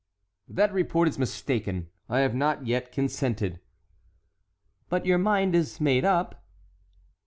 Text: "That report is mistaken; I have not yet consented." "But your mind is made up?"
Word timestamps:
"That 0.47 0.73
report 0.73 1.07
is 1.09 1.19
mistaken; 1.19 1.91
I 2.09 2.21
have 2.21 2.33
not 2.33 2.65
yet 2.65 2.91
consented." 2.91 3.59
"But 4.89 5.05
your 5.05 5.19
mind 5.19 5.53
is 5.53 5.79
made 5.79 6.05
up?" 6.05 6.43